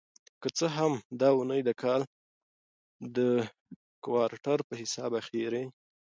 که 0.41 0.47
څه 0.57 0.65
هم 0.77 0.93
دا 1.19 1.29
اونۍ 1.37 1.61
د 1.65 1.69
کال 1.81 2.01
د 3.17 3.19
کوارټر 4.05 4.59
په 4.67 4.73
حساب 4.81 5.11
اخېری 5.21 5.63